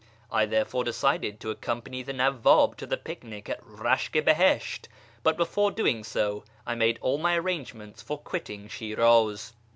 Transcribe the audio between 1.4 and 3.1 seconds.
to accompany the Nawwab to the